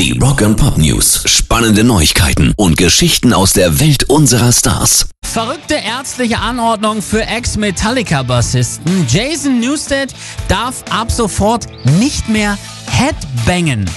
[0.00, 1.24] Die Rock and Pop News.
[1.26, 5.10] Spannende Neuigkeiten und Geschichten aus der Welt unserer Stars.
[5.22, 9.06] Verrückte ärztliche Anordnung für Ex-Metallica-Bassisten.
[9.06, 10.14] Jason Newsted
[10.48, 11.66] darf ab sofort
[11.98, 13.90] nicht mehr Headbangen.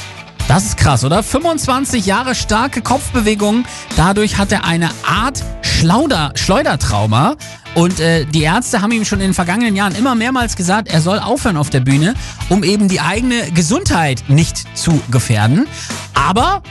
[0.48, 1.24] Das ist krass, oder?
[1.24, 3.66] 25 Jahre starke Kopfbewegungen.
[3.96, 7.36] Dadurch hat er eine Art Schlauder, Schleudertrauma.
[7.76, 11.02] Und äh, die Ärzte haben ihm schon in den vergangenen Jahren immer mehrmals gesagt, er
[11.02, 12.14] soll aufhören auf der Bühne,
[12.50, 15.66] um eben die eigene Gesundheit nicht zu gefährden.
[16.14, 16.62] Aber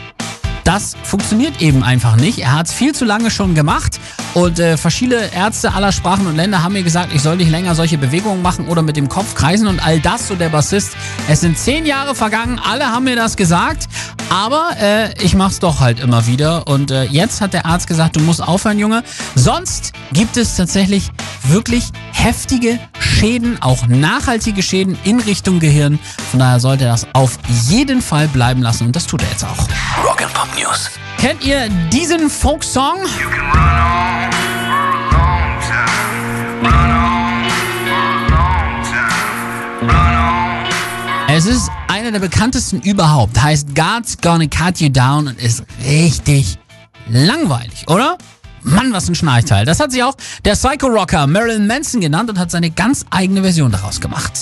[0.65, 2.39] das funktioniert eben einfach nicht.
[2.39, 3.99] Er hat es viel zu lange schon gemacht
[4.35, 7.75] und äh, verschiedene Ärzte aller Sprachen und Länder haben mir gesagt, ich soll nicht länger
[7.75, 10.93] solche Bewegungen machen oder mit dem Kopf kreisen und all das, so der Bassist.
[11.29, 13.89] Es sind zehn Jahre vergangen, alle haben mir das gesagt,
[14.31, 18.17] aber äh, ich mach's doch halt immer wieder und äh, jetzt hat der Arzt gesagt,
[18.17, 19.03] du musst aufhören, Junge.
[19.35, 21.11] Sonst gibt es tatsächlich
[21.45, 22.79] wirklich heftige
[23.13, 25.99] Schäden, auch nachhaltige Schäden in Richtung Gehirn.
[26.31, 29.45] Von daher sollte er das auf jeden Fall bleiben lassen und das tut er jetzt
[29.45, 29.69] auch.
[30.05, 30.91] Rock and Pop News.
[31.19, 32.97] Kennt ihr diesen Folksong?
[41.29, 43.41] Es ist einer der bekanntesten überhaupt.
[43.41, 46.59] Heißt God's Gonna Cut You Down und ist richtig
[47.09, 48.19] langweilig, oder?
[48.63, 49.65] Mann, was ein Schnarchteil.
[49.65, 53.71] Das hat sich auch der Psycho-Rocker Marilyn Manson genannt und hat seine ganz eigene Version
[53.71, 54.33] daraus gemacht.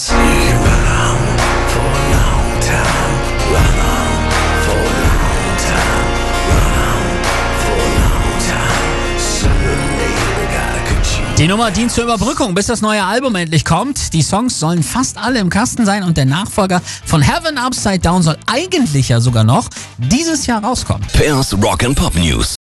[11.40, 14.12] Die Nummer dient zur Überbrückung, bis das neue Album endlich kommt.
[14.12, 18.22] Die Songs sollen fast alle im Kasten sein und der Nachfolger von Heaven Upside Down
[18.22, 21.06] soll eigentlich ja sogar noch dieses Jahr rauskommen.
[21.14, 22.56] Pairs Rock and Pop News.